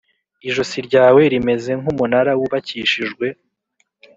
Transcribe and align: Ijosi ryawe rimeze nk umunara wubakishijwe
Ijosi 0.47 0.77
ryawe 0.87 1.21
rimeze 1.33 1.71
nk 1.79 1.85
umunara 1.93 2.31
wubakishijwe 2.39 3.25